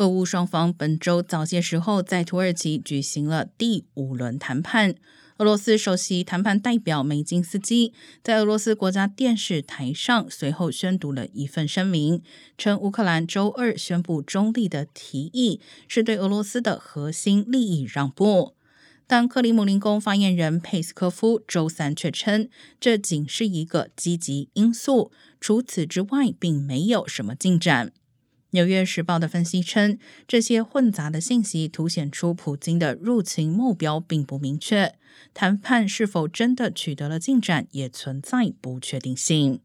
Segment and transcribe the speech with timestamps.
[0.00, 4.94] 俄乌双方本周早些时候在土耳其举行了第五轮谈判。
[5.36, 7.92] 俄罗斯首席谈判代表梅金斯基
[8.22, 12.22] 在俄罗斯国家电视台上随后宣读了一份声明，
[12.56, 18.54] 称乌克兰周二宣布中立的提议是对俄罗斯的核心利益让步。
[19.06, 22.48] 但克里姆林宫发言人佩斯科夫周三却称，
[22.80, 27.92] 这仅是一个积极因素，除此之外并没有什么进展。
[28.50, 34.94] 纽约时报的分析称，这些混杂的信息凸显出普京的入侵目标并不明确，
[35.32, 39.60] 谈判是否真的取得了进展也存在不确定性。